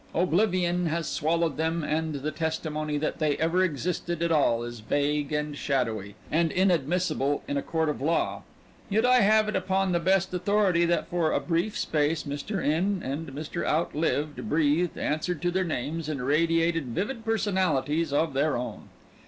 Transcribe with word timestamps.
Oblivion 0.15 0.87
has 0.87 1.07
swallowed 1.07 1.57
them 1.57 1.83
and 1.83 2.15
the 2.15 2.31
testimony 2.31 2.97
that 2.97 3.19
they 3.19 3.37
ever 3.37 3.61
existed 3.63 4.23
at 4.23 4.31
all 4.31 4.63
is 4.63 4.79
vague 4.79 5.31
and 5.31 5.55
shadowy, 5.55 6.15
and 6.31 6.51
inadmissible 6.51 7.43
in 7.47 7.55
a 7.55 7.61
court 7.61 7.87
of 7.87 8.01
law. 8.01 8.41
Yet 8.89 9.05
I 9.05 9.19
have 9.21 9.47
it 9.47 9.55
upon 9.55 9.91
the 9.91 9.99
best 9.99 10.33
authority 10.33 10.85
that 10.85 11.07
for 11.07 11.31
a 11.31 11.39
brief 11.39 11.77
space 11.77 12.23
Mr. 12.23 12.65
In 12.65 13.03
and 13.03 13.27
Mr. 13.33 13.63
Out 13.63 13.93
lived, 13.93 14.49
breathed, 14.49 14.97
answered 14.97 15.39
to 15.43 15.51
their 15.51 15.63
names 15.63 16.09
and 16.09 16.25
radiated 16.25 16.85
vivid 16.87 17.23
personalities 17.23 18.11
of 18.11 18.33
their 18.33 18.57
own. 18.57 18.89